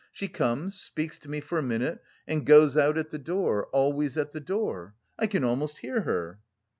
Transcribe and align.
She 0.11 0.27
comes, 0.27 0.81
speaks 0.81 1.19
to 1.19 1.29
me 1.29 1.41
for 1.41 1.59
a 1.59 1.61
minute 1.61 2.01
and 2.27 2.43
goes 2.43 2.75
out 2.75 2.97
at 2.97 3.11
the 3.11 3.19
door 3.19 3.67
always 3.67 4.17
at 4.17 4.31
the 4.31 4.39
door. 4.39 4.95
I 5.19 5.27
can 5.27 5.43
almost 5.43 5.77
hear 5.77 6.01
her." 6.01 6.39